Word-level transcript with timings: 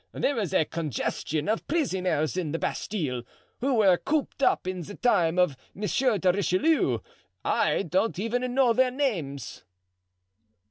There 0.13 0.39
is 0.39 0.51
a 0.51 0.65
congestion 0.65 1.47
of 1.47 1.67
prisoners 1.67 2.35
in 2.35 2.53
the 2.53 2.57
Bastile, 2.57 3.21
who 3.59 3.75
were 3.75 3.97
cooped 3.97 4.41
up 4.41 4.65
in 4.65 4.81
the 4.81 4.95
time 4.95 5.37
of 5.37 5.55
Monsieur 5.75 6.17
de 6.17 6.31
Richelieu; 6.33 7.01
I 7.45 7.83
don't 7.83 8.17
even 8.17 8.55
know 8.55 8.73
their 8.73 8.89
names." 8.89 9.63